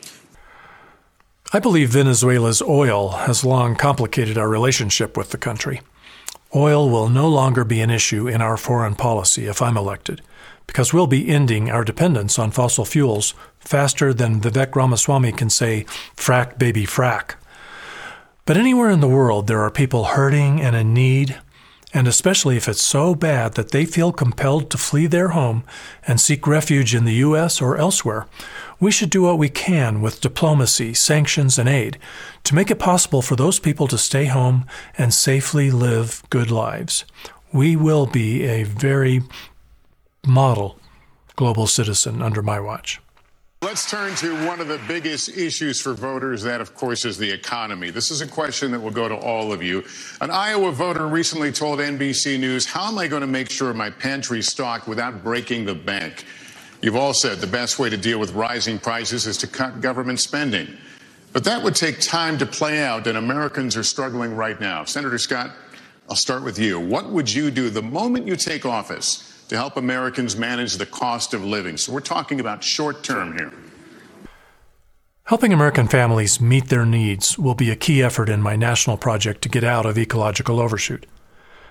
I 1.53 1.59
believe 1.59 1.91
Venezuela's 1.91 2.63
oil 2.63 3.09
has 3.09 3.45
long 3.45 3.75
complicated 3.75 4.39
our 4.39 4.49
relationship 4.49 5.17
with 5.17 5.31
the 5.31 5.37
country. 5.37 5.81
Oil 6.55 6.89
will 6.89 7.09
no 7.09 7.29
longer 7.29 7.65
be 7.65 7.81
an 7.81 7.91
issue 7.91 8.29
in 8.29 8.41
our 8.41 8.57
foreign 8.57 8.95
policy 8.95 9.47
if 9.47 9.61
I'm 9.61 9.77
elected, 9.77 10.23
because 10.69 10.93
we'll 10.93 11.09
be 11.09 11.29
ending 11.29 11.73
our 11.73 11.83
dependence 11.83 12.39
on 12.39 12.53
fossil 12.53 12.85
fuels 12.85 13.35
faster 13.59 14.15
than 14.15 14.41
Vivek 14.41 14.77
Ramaswamy 14.77 15.33
can 15.33 15.51
say, 15.51 15.87
frack 16.15 16.57
baby 16.57 16.87
frack. 16.87 17.35
But 18.47 18.57
anywhere 18.57 18.91
in 18.91 19.01
the 19.01 19.09
world 19.09 19.49
there 19.49 19.61
are 19.63 19.73
people 19.73 20.05
hurting 20.05 20.61
and 20.61 20.77
in 20.77 20.95
need, 20.95 21.37
and 21.93 22.07
especially 22.07 22.57
if 22.57 22.69
it's 22.69 22.83
so 22.83 23.15
bad 23.15 23.55
that 23.55 23.73
they 23.73 23.85
feel 23.85 24.13
compelled 24.13 24.71
to 24.71 24.79
flee 24.79 25.07
their 25.07 25.29
home 25.29 25.65
and 26.07 26.21
seek 26.21 26.47
refuge 26.47 26.95
in 26.95 27.05
the 27.05 27.15
U.S. 27.15 27.61
or 27.61 27.77
elsewhere, 27.77 28.27
we 28.79 28.91
should 28.91 29.11
do 29.11 29.23
what 29.23 29.39
we 29.39 29.49
can 29.49 30.01
with 30.01 30.21
diplomacy, 30.21 30.95
sanctions, 30.95 31.59
and 31.59 31.69
aid 31.69 31.99
to 32.45 32.55
make 32.55 32.71
it 32.71 32.79
possible 32.79 33.23
for 33.23 33.37
those 33.37 33.59
people 33.59 33.89
to 33.89 33.99
stay 33.99 34.27
home 34.27 34.67
and 34.97 35.13
safely 35.13 35.71
live 35.71 36.23
good 36.31 36.51
lives. 36.51 37.05
We 37.53 37.75
will 37.75 38.07
be 38.07 38.45
a 38.45 38.63
very 38.63 39.23
model 40.27 40.79
global 41.35 41.67
citizen 41.67 42.23
under 42.23 42.43
my 42.43 42.61
watch. 42.61 43.01
Let's 43.63 43.91
turn 43.91 44.15
to 44.17 44.47
one 44.47 44.59
of 44.63 44.69
the 44.69 44.81
biggest 44.89 45.37
issues 45.37 45.83
for 45.83 45.93
voters. 45.93 46.43
That, 46.45 46.63
of 46.63 46.75
course, 46.75 47.05
is 47.05 47.19
the 47.19 47.31
economy. 47.31 47.91
This 47.91 48.11
is 48.11 48.23
a 48.23 48.27
question 48.27 48.73
that 48.73 48.81
will 48.81 48.91
go 48.91 49.07
to 49.07 49.15
all 49.15 49.53
of 49.53 49.63
you. 49.63 49.85
An 50.23 50.31
Iowa 50.31 50.73
voter 50.73 51.07
recently 51.07 51.53
told 51.53 51.79
NBC 51.79 52.41
News, 52.41 52.65
How 52.65 52.89
am 52.89 52.97
I 52.97 53.07
going 53.07 53.21
to 53.21 53.27
make 53.27 53.51
sure 53.51 53.75
my 53.75 53.91
pantry's 53.91 54.49
stocked 54.49 54.89
without 54.89 55.23
breaking 55.23 55.67
the 55.67 55.75
bank? 55.75 56.25
You've 56.81 56.97
all 56.97 57.13
said 57.13 57.37
the 57.37 57.47
best 57.47 57.79
way 57.79 57.91
to 57.91 57.99
deal 57.99 58.19
with 58.19 58.33
rising 58.33 58.79
prices 58.79 59.27
is 59.27 59.37
to 59.37 59.47
cut 59.47 59.83
government 59.83 60.21
spending. 60.21 60.79
But 61.35 61.45
that 61.45 61.63
would 61.63 61.75
take 61.75 62.01
time 62.01 62.39
to 62.39 62.47
play 62.47 62.83
out, 62.83 63.07
and 63.07 63.19
Americans 63.19 63.77
are 63.77 63.85
struggling 63.85 64.35
right 64.35 64.59
now. 64.59 64.85
Senator 64.85 65.19
Scott, 65.19 65.51
I'll 66.09 66.17
start 66.17 66.45
with 66.45 66.59
you. 66.59 66.81
What 66.81 67.11
would 67.11 67.31
you 67.31 67.51
do 67.51 67.69
the 67.69 67.83
moment 67.83 68.27
you 68.27 68.37
take 68.37 68.65
office? 68.65 69.30
To 69.51 69.57
help 69.57 69.77
Americans 69.77 70.37
manage 70.37 70.77
the 70.77 70.87
cost 70.87 71.35
of 71.35 71.45
living. 71.45 71.77
So 71.77 71.93
we're 71.93 71.99
talking 71.99 72.39
about 72.39 72.63
short 72.63 73.03
term 73.03 73.37
here. 73.37 73.53
Helping 75.25 75.53
American 75.53 75.89
families 75.89 76.41
meet 76.41 76.69
their 76.69 76.87
needs 76.87 77.37
will 77.37 77.57
be 77.57 77.69
a 77.69 77.75
key 77.75 78.01
effort 78.01 78.29
in 78.29 78.41
my 78.41 78.55
national 78.55 78.97
project 78.97 79.43
to 79.43 79.49
get 79.49 79.65
out 79.65 79.87
of 79.87 79.99
ecological 79.99 80.61
overshoot. 80.61 81.05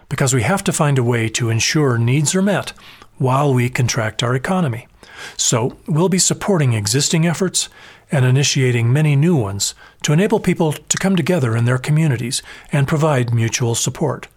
Because 0.10 0.34
we 0.34 0.42
have 0.42 0.62
to 0.66 0.74
find 0.74 0.98
a 0.98 1.04
way 1.06 1.30
to 1.30 1.50
ensure 1.50 1.98
needs 1.98 2.36
are 2.36 2.42
met 2.42 2.74
while 3.18 3.54
we 3.54 3.70
contract 3.70 4.24
our 4.24 4.36
economy. 4.36 4.90
So, 5.38 5.78
we'll 5.88 6.10
be 6.10 6.20
supporting 6.20 6.74
existing 6.74 7.26
efforts 7.26 7.70
and 8.12 8.26
initiating 8.26 8.92
many 8.92 9.16
new 9.16 9.38
ones 9.38 9.74
to 10.04 10.12
enable 10.12 10.42
people 10.42 10.74
to 10.74 10.98
come 10.98 11.16
together 11.16 11.56
in 11.56 11.64
their 11.64 11.78
communities 11.78 12.44
and 12.74 12.90
provide 12.90 13.34
mutual 13.34 13.74
support. 13.74 14.28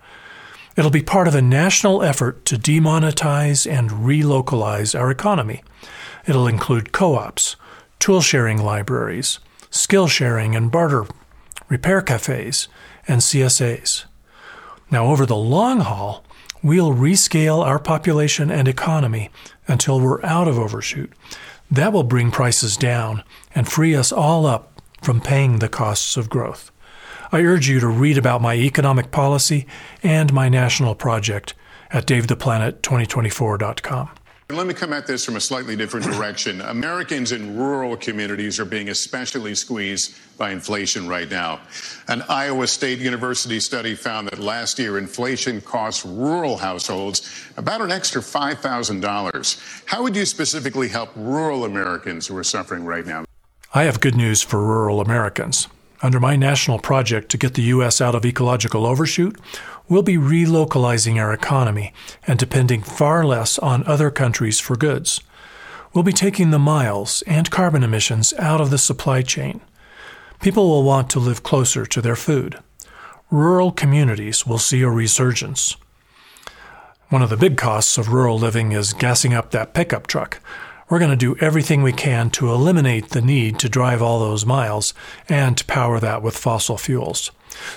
It'll 0.76 0.91
be 0.91 1.02
part 1.02 1.29
of 1.29 1.35
a 1.35 1.43
national 1.43 2.02
effort 2.02 2.45
to 2.47 2.57
demonetize 2.57 3.71
and 3.71 3.91
relocalize 3.91 4.99
our 4.99 5.11
economy. 5.11 5.62
It'll 6.26 6.49
include 6.49 6.93
co 6.93 7.14
ops, 7.17 7.57
tool 7.99 8.21
sharing 8.21 8.59
libraries, 8.59 9.38
skill 9.71 10.09
sharing 10.09 10.57
and 10.57 10.71
barter, 10.71 11.07
repair 11.69 12.00
cafes, 12.00 12.69
and 13.07 13.21
CSAs. 13.21 14.05
Now, 14.91 15.07
over 15.07 15.26
the 15.26 15.37
long 15.37 15.81
haul, 15.81 16.25
we'll 16.62 16.93
rescale 16.95 17.64
our 17.64 17.79
population 17.79 18.50
and 18.50 18.67
economy 18.67 19.31
until 19.69 20.00
we're 20.00 20.25
out 20.25 20.49
of 20.49 20.59
overshoot. 20.59 21.12
That 21.71 21.93
will 21.93 22.02
bring 22.02 22.31
prices 22.31 22.76
down 22.76 23.25
and 23.55 23.69
free 23.69 23.95
us 23.95 24.12
all 24.12 24.47
up 24.47 24.83
from 25.02 25.21
paying 25.21 25.59
the 25.59 25.69
costs 25.69 26.17
of 26.17 26.29
growth. 26.29 26.72
I 27.35 27.41
urge 27.41 27.67
you 27.67 27.81
to 27.81 27.89
read 27.89 28.19
about 28.19 28.43
my 28.43 28.55
economic 28.55 29.11
policy 29.11 29.67
and 30.03 30.31
my 30.35 30.51
national 30.51 30.95
project 30.95 31.55
at 31.91 32.07
DaveThePlanet2024.com. 32.07 34.11
Let 34.51 34.67
me 34.67 34.75
come 34.75 34.93
at 34.93 35.07
this 35.07 35.25
from 35.25 35.37
a 35.37 35.41
slightly 35.41 35.75
different 35.75 36.05
direction. 36.05 36.61
Americans 36.61 37.33
in 37.33 37.57
rural 37.57 37.97
communities 37.97 38.61
are 38.61 38.67
being 38.67 38.91
especially 38.91 39.55
squeezed 39.55 40.15
by 40.37 40.51
inflation 40.51 41.09
right 41.09 41.31
now. 41.31 41.61
An 42.09 42.23
Iowa 42.29 42.67
State 42.67 42.99
University 42.99 43.61
study 43.61 43.95
found 43.95 44.29
that 44.29 44.39
last 44.39 44.79
year 44.79 44.99
inflation 44.99 45.62
cost 45.62 46.05
rural 46.05 46.59
households 46.59 47.49
about 47.57 47.81
an 47.81 47.91
extra 47.91 48.21
$5,000. 48.21 49.85
How 49.87 50.03
would 50.03 50.15
you 50.15 50.27
specifically 50.27 50.89
help 50.89 51.09
rural 51.17 51.65
Americans 51.65 52.27
who 52.27 52.37
are 52.37 52.45
suffering 52.45 52.85
right 52.85 53.07
now? 53.07 53.25
I 53.73 53.85
have 53.85 54.01
good 54.01 54.17
news 54.17 54.43
for 54.43 54.62
rural 54.62 55.01
Americans. 55.01 55.67
Under 56.02 56.18
my 56.18 56.35
national 56.35 56.80
project 56.80 57.30
to 57.30 57.38
get 57.38 57.54
the 57.54 57.62
U.S. 57.62 58.00
out 58.00 58.16
of 58.16 58.25
ecological 58.25 58.87
overshoot, 58.87 59.38
we'll 59.88 60.02
be 60.02 60.16
relocalizing 60.16 61.16
our 61.16 61.32
economy 61.32 61.94
and 62.26 62.40
depending 62.40 62.82
far 62.82 63.25
less 63.25 63.56
on 63.61 63.87
other 63.87 64.11
countries 64.11 64.59
for 64.59 64.75
goods. 64.76 65.21
We'll 65.94 66.02
be 66.02 66.12
taking 66.12 66.50
the 66.50 66.59
miles 66.59 67.23
and 67.23 67.50
carbon 67.50 67.85
emissions 67.85 68.35
out 68.38 68.61
of 68.61 68.71
the 68.71 68.78
supply 68.78 69.23
chain. 69.23 69.61
People 70.40 70.68
will 70.68 70.82
want 70.82 71.09
to 71.11 71.21
live 71.21 71.44
closer 71.44 71.87
to 71.87 72.00
their 72.00 72.16
food. 72.16 72.59
Rural 73.30 73.71
communities 73.71 74.44
will 74.44 74.59
see 74.59 74.82
a 74.82 74.90
resurgence. 74.90 75.76
One 77.11 77.23
of 77.23 77.30
the 77.30 77.37
big 77.37 77.56
costs 77.56 77.97
of 77.97 78.12
rural 78.12 78.38
living 78.38 78.73
is 78.73 78.92
gassing 78.92 79.35
up 79.35 79.52
that 79.52 79.73
pickup 79.73 80.09
truck, 80.09 80.40
we're 80.93 80.99
going 80.99 81.11
to 81.11 81.17
do 81.17 81.35
everything 81.41 81.83
we 81.83 81.91
can 81.91 82.29
to 82.29 82.51
eliminate 82.51 83.09
the 83.09 83.23
need 83.23 83.59
to 83.59 83.67
drive 83.67 84.03
all 84.03 84.21
those 84.21 84.45
miles 84.45 84.93
and 85.27 85.57
to 85.57 85.65
power 85.65 85.99
that 85.99 86.23
with 86.23 86.37
fossil 86.37 86.77
fuels. 86.77 87.31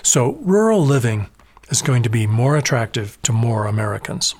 So, 0.03 0.33
rural 0.41 0.85
living 0.85 1.27
is 1.69 1.81
going 1.81 2.03
to 2.03 2.09
be 2.09 2.27
more 2.27 2.57
attractive 2.57 3.17
to 3.21 3.31
more 3.31 3.67
Americans. 3.67 4.35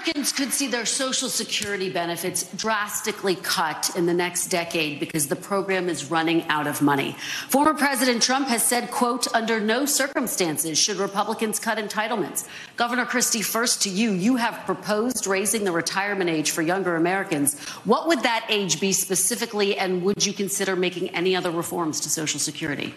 Americans 0.00 0.32
could 0.32 0.50
see 0.50 0.66
their 0.66 0.86
Social 0.86 1.28
Security 1.28 1.90
benefits 1.90 2.44
drastically 2.54 3.34
cut 3.34 3.94
in 3.96 4.06
the 4.06 4.14
next 4.14 4.46
decade 4.46 4.98
because 4.98 5.26
the 5.26 5.36
program 5.36 5.90
is 5.90 6.10
running 6.10 6.42
out 6.48 6.66
of 6.66 6.80
money. 6.80 7.14
Former 7.50 7.74
President 7.74 8.22
Trump 8.22 8.48
has 8.48 8.62
said, 8.62 8.90
quote, 8.90 9.26
under 9.34 9.60
no 9.60 9.84
circumstances 9.84 10.78
should 10.78 10.96
Republicans 10.96 11.58
cut 11.58 11.76
entitlements. 11.76 12.48
Governor 12.76 13.04
Christie, 13.04 13.42
first 13.42 13.82
to 13.82 13.90
you, 13.90 14.12
you 14.12 14.36
have 14.36 14.64
proposed 14.64 15.26
raising 15.26 15.64
the 15.64 15.72
retirement 15.72 16.30
age 16.30 16.50
for 16.50 16.62
younger 16.62 16.96
Americans. 16.96 17.60
What 17.84 18.08
would 18.08 18.22
that 18.22 18.46
age 18.48 18.80
be 18.80 18.92
specifically, 18.92 19.76
and 19.76 20.02
would 20.02 20.24
you 20.24 20.32
consider 20.32 20.76
making 20.76 21.10
any 21.10 21.36
other 21.36 21.50
reforms 21.50 22.00
to 22.00 22.08
Social 22.08 22.40
Security? 22.40 22.94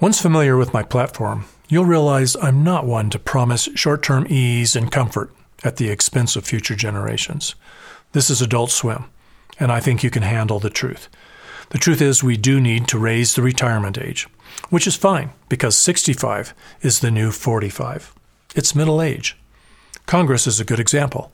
Once 0.00 0.22
familiar 0.22 0.56
with 0.56 0.72
my 0.72 0.82
platform, 0.82 1.44
you'll 1.68 1.84
realize 1.84 2.34
I'm 2.40 2.64
not 2.64 2.86
one 2.86 3.10
to 3.10 3.18
promise 3.18 3.68
short 3.74 4.02
term 4.02 4.26
ease 4.30 4.74
and 4.74 4.90
comfort 4.90 5.30
at 5.64 5.76
the 5.76 5.90
expense 5.90 6.36
of 6.36 6.46
future 6.46 6.76
generations. 6.76 7.54
This 8.12 8.30
is 8.30 8.40
Adult 8.40 8.70
Swim, 8.70 9.04
and 9.58 9.70
I 9.70 9.80
think 9.80 10.02
you 10.02 10.10
can 10.10 10.22
handle 10.22 10.58
the 10.58 10.70
truth. 10.70 11.08
The 11.70 11.78
truth 11.78 12.00
is, 12.00 12.22
we 12.22 12.36
do 12.36 12.60
need 12.60 12.88
to 12.88 12.98
raise 12.98 13.34
the 13.34 13.42
retirement 13.42 13.98
age, 13.98 14.26
which 14.70 14.86
is 14.86 14.96
fine 14.96 15.30
because 15.48 15.76
65 15.76 16.54
is 16.80 17.00
the 17.00 17.10
new 17.10 17.30
45. 17.30 18.14
It's 18.54 18.74
middle 18.74 19.02
age. 19.02 19.36
Congress 20.06 20.46
is 20.46 20.58
a 20.58 20.64
good 20.64 20.80
example. 20.80 21.32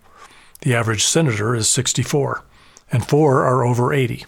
The 0.62 0.74
average 0.74 1.04
senator 1.04 1.54
is 1.54 1.68
64, 1.68 2.42
and 2.90 3.06
four 3.06 3.44
are 3.44 3.64
over 3.64 3.92
80. 3.92 4.24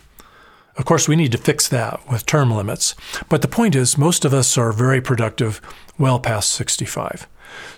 Of 0.77 0.85
course, 0.85 1.09
we 1.09 1.17
need 1.17 1.33
to 1.33 1.39
fix 1.39 1.67
that 1.69 2.09
with 2.09 2.27
term 2.27 2.51
limits, 2.51 2.95
but 3.29 3.43
the 3.43 3.49
point 3.49 3.75
is, 3.75 3.99
most 3.99 4.25
of 4.25 4.35
us 4.35 4.59
are 4.59 4.73
very 4.73 5.01
productive 5.01 5.61
well 5.99 6.21
past 6.21 6.53
65. 6.53 7.27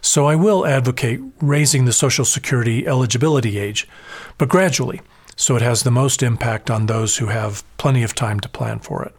So 0.00 0.26
I 0.26 0.34
will 0.34 0.66
advocate 0.66 1.20
raising 1.40 1.84
the 1.84 1.92
Social 1.92 2.24
Security 2.24 2.86
eligibility 2.86 3.58
age, 3.58 3.88
but 4.38 4.48
gradually, 4.48 5.00
so 5.36 5.56
it 5.56 5.62
has 5.62 5.82
the 5.82 5.90
most 5.90 6.22
impact 6.22 6.70
on 6.70 6.86
those 6.86 7.18
who 7.18 7.26
have 7.26 7.64
plenty 7.76 8.02
of 8.02 8.14
time 8.14 8.40
to 8.40 8.48
plan 8.48 8.80
for 8.80 9.04
it. 9.04 9.14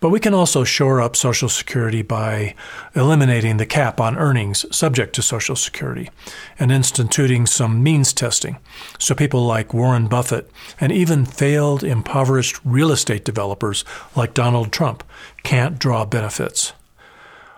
But 0.00 0.10
we 0.10 0.20
can 0.20 0.34
also 0.34 0.64
shore 0.64 1.00
up 1.00 1.16
Social 1.16 1.48
Security 1.48 2.02
by 2.02 2.54
eliminating 2.94 3.56
the 3.56 3.66
cap 3.66 4.00
on 4.00 4.16
earnings 4.16 4.64
subject 4.74 5.14
to 5.14 5.22
Social 5.22 5.56
Security 5.56 6.10
and 6.58 6.70
instituting 6.70 7.46
some 7.46 7.82
means 7.82 8.12
testing 8.12 8.58
so 8.98 9.14
people 9.14 9.44
like 9.44 9.72
Warren 9.72 10.06
Buffett 10.06 10.50
and 10.80 10.92
even 10.92 11.24
failed, 11.24 11.82
impoverished 11.82 12.60
real 12.64 12.92
estate 12.92 13.24
developers 13.24 13.84
like 14.14 14.34
Donald 14.34 14.70
Trump 14.70 15.02
can't 15.42 15.78
draw 15.78 16.04
benefits. 16.04 16.72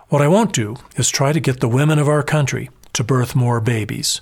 What 0.09 0.23
I 0.23 0.27
won't 0.27 0.53
do 0.53 0.75
is 0.95 1.11
try 1.11 1.33
to 1.33 1.39
get 1.39 1.59
the 1.59 1.67
women 1.67 1.99
of 1.99 2.07
our 2.07 2.23
country 2.23 2.71
to 2.93 3.03
birth 3.03 3.35
more 3.35 3.61
babies. 3.61 4.21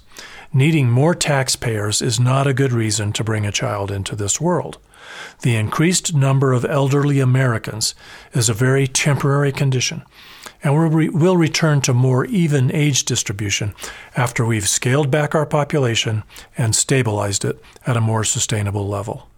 Needing 0.51 0.89
more 0.89 1.15
taxpayers 1.15 2.01
is 2.01 2.19
not 2.19 2.45
a 2.45 2.53
good 2.53 2.73
reason 2.73 3.13
to 3.13 3.23
bring 3.23 3.45
a 3.45 3.53
child 3.53 3.89
into 3.89 4.13
this 4.13 4.41
world. 4.41 4.79
The 5.43 5.55
increased 5.55 6.13
number 6.13 6.51
of 6.51 6.65
elderly 6.65 7.21
Americans 7.21 7.95
is 8.33 8.49
a 8.49 8.53
very 8.53 8.85
temporary 8.85 9.53
condition, 9.53 10.03
and 10.61 10.93
we 10.93 11.07
will 11.07 11.37
return 11.37 11.79
to 11.81 11.93
more 11.93 12.25
even 12.25 12.69
age 12.73 13.05
distribution 13.05 13.73
after 14.17 14.45
we've 14.45 14.67
scaled 14.67 15.09
back 15.09 15.33
our 15.33 15.45
population 15.45 16.23
and 16.57 16.75
stabilized 16.75 17.45
it 17.45 17.63
at 17.85 17.95
a 17.95 18.01
more 18.01 18.25
sustainable 18.25 18.89
level. 18.89 19.29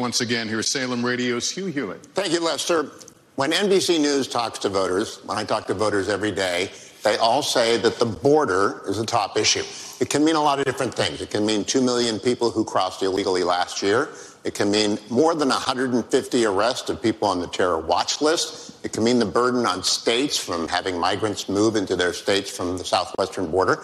Once 0.00 0.20
again, 0.20 0.48
here's 0.48 0.68
Salem 0.68 1.04
Radio's 1.04 1.48
Hugh 1.52 1.66
Hewitt. 1.66 2.02
Thank 2.14 2.32
you, 2.32 2.40
Lester. 2.40 2.90
When 3.34 3.50
NBC 3.50 3.98
News 3.98 4.28
talks 4.28 4.58
to 4.58 4.68
voters, 4.68 5.18
when 5.24 5.38
I 5.38 5.44
talk 5.44 5.66
to 5.68 5.74
voters 5.74 6.10
every 6.10 6.32
day, 6.32 6.70
they 7.02 7.16
all 7.16 7.42
say 7.42 7.78
that 7.78 7.98
the 7.98 8.04
border 8.04 8.82
is 8.86 8.98
a 8.98 9.06
top 9.06 9.38
issue. 9.38 9.64
It 10.00 10.10
can 10.10 10.22
mean 10.22 10.36
a 10.36 10.42
lot 10.42 10.58
of 10.58 10.66
different 10.66 10.94
things. 10.94 11.22
It 11.22 11.30
can 11.30 11.46
mean 11.46 11.64
2 11.64 11.80
million 11.80 12.20
people 12.20 12.50
who 12.50 12.62
crossed 12.62 13.02
illegally 13.02 13.42
last 13.42 13.82
year. 13.82 14.10
It 14.44 14.54
can 14.54 14.70
mean 14.70 14.98
more 15.08 15.34
than 15.34 15.48
150 15.48 16.44
arrests 16.44 16.90
of 16.90 17.00
people 17.00 17.26
on 17.26 17.40
the 17.40 17.46
terror 17.46 17.78
watch 17.78 18.20
list. 18.20 18.84
It 18.84 18.92
can 18.92 19.02
mean 19.02 19.18
the 19.18 19.24
burden 19.24 19.64
on 19.64 19.82
states 19.82 20.36
from 20.36 20.68
having 20.68 20.98
migrants 20.98 21.48
move 21.48 21.74
into 21.74 21.96
their 21.96 22.12
states 22.12 22.54
from 22.54 22.76
the 22.76 22.84
southwestern 22.84 23.50
border. 23.50 23.82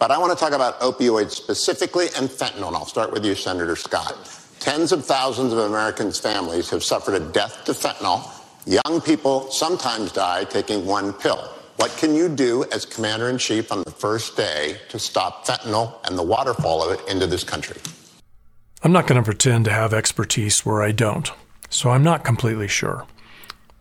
But 0.00 0.10
I 0.10 0.18
want 0.18 0.36
to 0.36 0.44
talk 0.44 0.54
about 0.54 0.80
opioids 0.80 1.30
specifically 1.30 2.06
and 2.16 2.28
fentanyl. 2.28 2.66
And 2.66 2.76
I'll 2.76 2.84
start 2.84 3.12
with 3.12 3.24
you, 3.24 3.36
Senator 3.36 3.76
Scott. 3.76 4.16
Tens 4.58 4.90
of 4.90 5.04
thousands 5.04 5.52
of 5.52 5.60
Americans' 5.60 6.18
families 6.18 6.68
have 6.70 6.82
suffered 6.82 7.14
a 7.14 7.20
death 7.20 7.64
to 7.66 7.72
fentanyl. 7.72 8.34
Young 8.68 9.00
people 9.00 9.50
sometimes 9.50 10.12
die 10.12 10.44
taking 10.44 10.84
one 10.84 11.14
pill. 11.14 11.38
What 11.76 11.90
can 11.96 12.14
you 12.14 12.28
do 12.28 12.66
as 12.70 12.84
commander 12.84 13.30
in 13.30 13.38
chief 13.38 13.72
on 13.72 13.82
the 13.82 13.90
first 13.90 14.36
day 14.36 14.76
to 14.90 14.98
stop 14.98 15.46
fentanyl 15.46 15.94
and 16.04 16.18
the 16.18 16.22
waterfall 16.22 16.82
of 16.82 16.92
it 16.92 17.08
into 17.08 17.26
this 17.26 17.44
country? 17.44 17.80
I'm 18.82 18.92
not 18.92 19.06
going 19.06 19.18
to 19.18 19.24
pretend 19.24 19.64
to 19.64 19.72
have 19.72 19.94
expertise 19.94 20.66
where 20.66 20.82
I 20.82 20.92
don't, 20.92 21.32
so 21.70 21.88
I'm 21.88 22.02
not 22.02 22.24
completely 22.24 22.68
sure. 22.68 23.06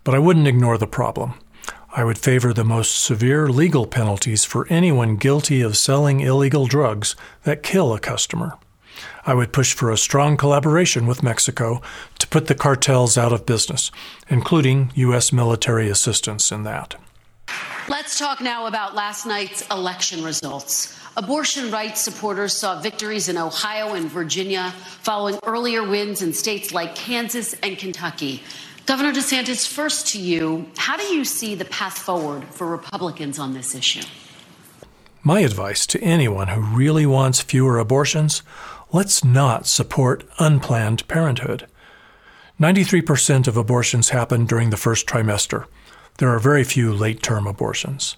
But 0.06 0.16
I 0.16 0.20
wouldn't 0.20 0.48
ignore 0.48 0.78
the 0.78 0.88
problem. 0.88 1.34
I 1.92 2.06
would 2.06 2.18
favor 2.18 2.54
the 2.54 2.64
most 2.64 3.04
severe 3.04 3.50
legal 3.50 3.88
penalties 3.88 4.46
for 4.46 4.68
anyone 4.70 5.18
guilty 5.18 5.60
of 5.60 5.76
selling 5.76 6.22
illegal 6.22 6.66
drugs 6.66 7.18
that 7.44 7.62
kill 7.62 7.94
a 7.94 8.00
customer. 8.00 8.58
I 9.26 9.34
would 9.34 9.54
push 9.54 9.74
for 9.74 9.92
a 9.92 9.98
strong 9.98 10.38
collaboration 10.38 11.08
with 11.08 11.24
Mexico 11.24 11.82
to 12.20 12.28
put 12.28 12.48
the 12.48 12.56
cartels 12.56 13.18
out 13.18 13.34
of 13.34 13.46
business, 13.46 13.92
including 14.30 14.92
U.S. 14.96 15.32
military 15.32 15.90
assistance 15.90 16.52
in 16.52 16.64
that. 16.64 16.96
Let's 17.90 18.20
talk 18.20 18.42
now 18.42 18.68
about 18.68 18.96
last 18.96 19.26
night's 19.26 19.66
election 19.70 20.24
results. 20.24 20.98
Abortion 21.16 21.72
rights 21.72 22.02
supporters 22.02 22.54
saw 22.54 22.80
victories 22.80 23.28
in 23.30 23.38
Ohio 23.38 23.94
and 23.94 24.10
Virginia 24.12 24.72
following 25.02 25.40
earlier 25.44 25.84
wins 25.84 26.22
in 26.22 26.34
states 26.34 26.74
like 26.74 26.96
Kansas 26.96 27.54
and 27.64 27.78
Kentucky. 27.78 28.44
Governor 28.86 29.14
DeSantis, 29.14 29.68
first 29.68 30.08
to 30.10 30.20
you, 30.20 30.70
how 30.78 30.96
do 30.96 31.04
you 31.04 31.26
see 31.26 31.56
the 31.56 31.66
path 31.66 31.98
forward 31.98 32.46
for 32.46 32.68
Republicans 32.68 33.40
on 33.40 33.54
this 33.54 33.74
issue? 33.74 34.06
My 35.24 35.42
advice 35.42 35.86
to 35.88 36.02
anyone 36.02 36.48
who 36.48 36.62
really 36.62 37.06
wants 37.06 37.42
fewer 37.42 37.80
abortions 37.80 38.44
let's 38.92 39.24
not 39.24 39.68
support 39.68 40.24
unplanned 40.40 41.08
parenthood. 41.08 41.68
93% 42.60 43.48
of 43.48 43.58
abortions 43.58 44.10
happen 44.10 44.46
during 44.46 44.70
the 44.70 44.78
first 44.78 45.06
trimester 45.06 45.66
there 46.18 46.30
are 46.30 46.40
very 46.40 46.64
few 46.64 46.94
late 46.94 47.22
term 47.22 47.48
abortions. 47.48 48.18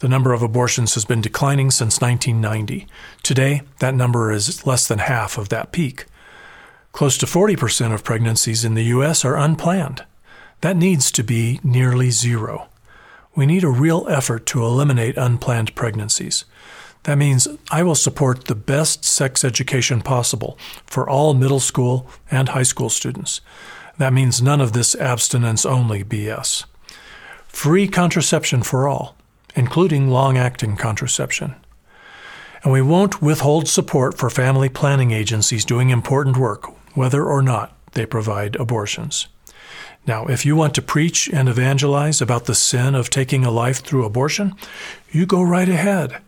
The 0.00 0.08
number 0.08 0.32
of 0.32 0.42
abortions 0.42 0.94
has 0.94 1.04
been 1.04 1.20
declining 1.20 1.70
since 1.70 2.00
1990. 2.00 2.86
Today, 3.22 3.62
that 3.78 3.94
number 3.94 4.32
is 4.32 4.66
less 4.66 4.86
than 4.86 4.98
half 4.98 5.38
of 5.38 5.48
that 5.48 5.72
peak. 5.72 6.06
Close 6.92 7.16
to 7.18 7.26
40% 7.26 7.94
of 7.94 8.04
pregnancies 8.04 8.64
in 8.64 8.74
the 8.74 8.84
U.S. 8.84 9.24
are 9.24 9.36
unplanned. 9.36 10.04
That 10.60 10.76
needs 10.76 11.10
to 11.12 11.22
be 11.22 11.60
nearly 11.62 12.10
zero. 12.10 12.68
We 13.34 13.46
need 13.46 13.64
a 13.64 13.68
real 13.68 14.06
effort 14.08 14.44
to 14.46 14.62
eliminate 14.62 15.16
unplanned 15.16 15.74
pregnancies. 15.74 16.44
That 17.04 17.18
means 17.18 17.48
I 17.70 17.82
will 17.82 17.94
support 17.94 18.44
the 18.44 18.54
best 18.54 19.04
sex 19.04 19.44
education 19.44 20.02
possible 20.02 20.56
for 20.86 21.08
all 21.08 21.34
middle 21.34 21.60
school 21.60 22.08
and 22.30 22.50
high 22.50 22.62
school 22.62 22.90
students. 22.90 23.40
That 23.98 24.12
means 24.12 24.40
none 24.40 24.60
of 24.60 24.72
this 24.72 24.94
abstinence 24.94 25.66
only 25.66 26.04
BS 26.04 26.64
free 27.52 27.86
contraception 27.86 28.62
for 28.62 28.88
all, 28.88 29.14
including 29.54 30.08
long 30.08 30.38
acting 30.38 30.74
contraception. 30.74 31.54
And 32.64 32.72
we 32.72 32.80
won't 32.80 33.20
withhold 33.20 33.68
support 33.68 34.16
for 34.16 34.30
family 34.30 34.68
planning 34.68 35.10
agencies 35.10 35.64
doing 35.64 35.90
important 35.90 36.36
work, 36.36 36.66
whether 36.96 37.24
or 37.24 37.42
not 37.42 37.76
they 37.92 38.06
provide 38.06 38.56
abortions. 38.56 39.28
Now, 40.06 40.26
if 40.26 40.46
you 40.46 40.56
want 40.56 40.74
to 40.74 40.82
preach 40.82 41.28
and 41.28 41.48
evangelize 41.48 42.20
about 42.20 42.46
the 42.46 42.54
sin 42.54 42.94
of 42.94 43.10
taking 43.10 43.44
a 43.44 43.50
life 43.50 43.82
through 43.82 44.04
abortion, 44.04 44.54
you 45.10 45.26
go 45.26 45.42
right 45.42 45.68
ahead. 45.68 46.20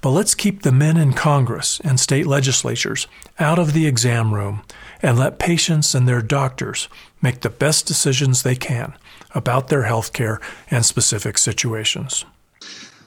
But 0.00 0.10
let's 0.10 0.34
keep 0.34 0.62
the 0.62 0.72
men 0.72 0.96
in 0.96 1.12
Congress 1.12 1.80
and 1.84 1.98
state 1.98 2.26
legislatures 2.26 3.06
out 3.38 3.58
of 3.58 3.72
the 3.72 3.86
exam 3.86 4.34
room 4.34 4.62
and 5.02 5.18
let 5.18 5.38
patients 5.38 5.94
and 5.94 6.06
their 6.06 6.22
doctors 6.22 6.88
make 7.22 7.40
the 7.40 7.50
best 7.50 7.86
decisions 7.86 8.42
they 8.42 8.56
can 8.56 8.94
about 9.34 9.68
their 9.68 9.84
health 9.84 10.12
care 10.12 10.40
and 10.70 10.84
specific 10.84 11.38
situations. 11.38 12.24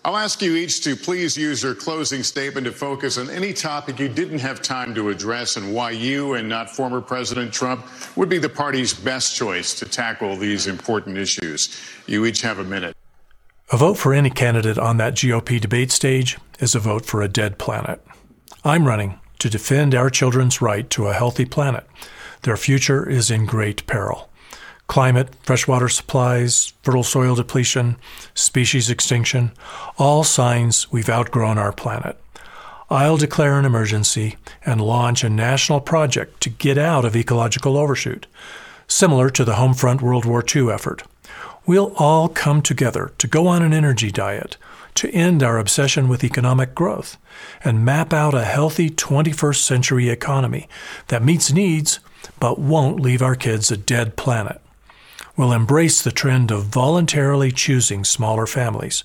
I'll 0.03 0.17
ask 0.17 0.41
you 0.41 0.55
each 0.55 0.83
to 0.85 0.95
please 0.95 1.37
use 1.37 1.61
your 1.61 1.75
closing 1.75 2.23
statement 2.23 2.65
to 2.65 2.71
focus 2.71 3.19
on 3.19 3.29
any 3.29 3.53
topic 3.53 3.99
you 3.99 4.09
didn't 4.09 4.39
have 4.39 4.63
time 4.63 4.95
to 4.95 5.09
address 5.09 5.57
and 5.57 5.75
why 5.75 5.91
you 5.91 6.33
and 6.33 6.49
not 6.49 6.71
former 6.71 7.01
President 7.01 7.53
Trump 7.53 7.85
would 8.17 8.27
be 8.27 8.39
the 8.39 8.49
party's 8.49 8.95
best 8.95 9.35
choice 9.35 9.75
to 9.75 9.85
tackle 9.85 10.35
these 10.35 10.65
important 10.65 11.19
issues. 11.19 11.79
You 12.07 12.25
each 12.25 12.41
have 12.41 12.57
a 12.57 12.63
minute. 12.63 12.95
A 13.73 13.77
vote 13.77 13.97
for 13.97 14.13
any 14.13 14.29
candidate 14.29 14.77
on 14.77 14.97
that 14.97 15.13
GOP 15.13 15.61
debate 15.61 15.93
stage 15.93 16.37
is 16.59 16.75
a 16.75 16.79
vote 16.79 17.05
for 17.05 17.21
a 17.21 17.29
dead 17.29 17.57
planet. 17.57 18.05
I'm 18.65 18.85
running 18.85 19.17
to 19.39 19.49
defend 19.49 19.95
our 19.95 20.09
children's 20.09 20.61
right 20.61 20.89
to 20.89 21.07
a 21.07 21.13
healthy 21.13 21.45
planet. 21.45 21.87
Their 22.41 22.57
future 22.57 23.09
is 23.09 23.31
in 23.31 23.45
great 23.45 23.87
peril 23.87 24.27
climate, 24.87 25.29
freshwater 25.43 25.87
supplies, 25.87 26.73
fertile 26.83 27.01
soil 27.01 27.33
depletion, 27.33 27.95
species 28.33 28.89
extinction, 28.89 29.53
all 29.97 30.25
signs 30.25 30.91
we've 30.91 31.07
outgrown 31.07 31.57
our 31.57 31.71
planet. 31.71 32.19
I'll 32.89 33.15
declare 33.15 33.57
an 33.57 33.63
emergency 33.63 34.35
and 34.65 34.81
launch 34.81 35.23
a 35.23 35.29
national 35.29 35.79
project 35.79 36.41
to 36.41 36.49
get 36.49 36.77
out 36.77 37.05
of 37.05 37.15
ecological 37.15 37.77
overshoot, 37.77 38.27
similar 38.89 39.29
to 39.29 39.45
the 39.45 39.53
Homefront 39.53 40.01
World 40.01 40.25
War 40.25 40.43
II 40.53 40.69
effort. 40.69 41.03
We'll 41.65 41.93
all 41.97 42.27
come 42.27 42.61
together 42.61 43.13
to 43.17 43.27
go 43.27 43.47
on 43.47 43.61
an 43.61 43.73
energy 43.73 44.11
diet, 44.11 44.57
to 44.95 45.09
end 45.11 45.43
our 45.43 45.57
obsession 45.57 46.09
with 46.09 46.23
economic 46.23 46.75
growth, 46.75 47.17
and 47.63 47.85
map 47.85 48.13
out 48.13 48.33
a 48.33 48.43
healthy 48.43 48.89
21st 48.89 49.61
century 49.61 50.09
economy 50.09 50.67
that 51.07 51.23
meets 51.23 51.51
needs 51.51 51.99
but 52.39 52.59
won't 52.59 52.99
leave 52.99 53.21
our 53.21 53.35
kids 53.35 53.71
a 53.71 53.77
dead 53.77 54.15
planet 54.15 54.61
We'll 55.37 55.53
embrace 55.53 56.01
the 56.01 56.11
trend 56.11 56.51
of 56.51 56.65
voluntarily 56.65 57.51
choosing 57.51 58.03
smaller 58.03 58.45
families, 58.45 59.03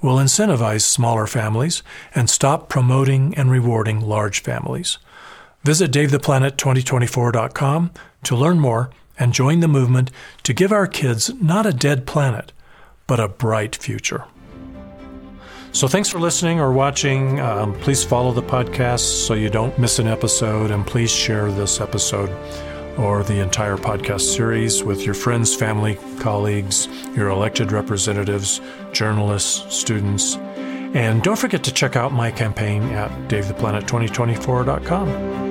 We'll 0.00 0.16
incentivize 0.16 0.82
smaller 0.82 1.26
families, 1.26 1.82
and 2.14 2.28
stop 2.28 2.68
promoting 2.68 3.34
and 3.36 3.50
rewarding 3.50 4.02
large 4.02 4.42
families. 4.42 4.98
Visit 5.62 5.90
DaveThePlanet2024.com 5.92 7.90
to 8.24 8.36
learn 8.36 8.60
more 8.60 8.90
and 9.18 9.32
join 9.32 9.60
the 9.60 9.68
movement 9.68 10.10
to 10.42 10.52
give 10.52 10.72
our 10.72 10.86
kids 10.86 11.30
not 11.40 11.66
a 11.66 11.72
dead 11.72 12.06
planet, 12.06 12.52
but 13.06 13.20
a 13.20 13.28
bright 13.28 13.76
future. 13.76 14.24
So, 15.72 15.88
thanks 15.88 16.08
for 16.08 16.20
listening 16.20 16.60
or 16.60 16.72
watching. 16.72 17.40
Um, 17.40 17.74
please 17.80 18.04
follow 18.04 18.32
the 18.32 18.42
podcast 18.42 19.26
so 19.26 19.34
you 19.34 19.50
don't 19.50 19.76
miss 19.76 19.98
an 19.98 20.06
episode, 20.06 20.70
and 20.70 20.86
please 20.86 21.10
share 21.10 21.50
this 21.50 21.80
episode 21.80 22.30
or 22.96 23.24
the 23.24 23.40
entire 23.40 23.76
podcast 23.76 24.20
series 24.20 24.84
with 24.84 25.04
your 25.04 25.14
friends, 25.14 25.52
family, 25.54 25.98
colleagues, 26.20 26.86
your 27.16 27.28
elected 27.28 27.72
representatives, 27.72 28.60
journalists, 28.92 29.76
students. 29.76 30.36
And 30.94 31.24
don't 31.24 31.38
forget 31.38 31.64
to 31.64 31.72
check 31.72 31.96
out 31.96 32.12
my 32.12 32.30
campaign 32.30 32.84
at 32.90 33.10
DaveThePlanet2024.com. 33.28 35.43